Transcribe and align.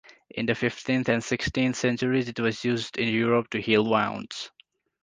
In 0.31 0.47
the 0.47 0.55
fifteenth 0.55 1.09
and 1.09 1.23
sixteenth 1.23 1.75
centuries 1.75 2.27
it 2.27 2.39
was 2.39 2.65
used 2.65 2.97
in 2.97 3.09
Europe 3.13 3.51
to 3.51 3.61
heal 3.61 3.85
wounds. 3.85 4.49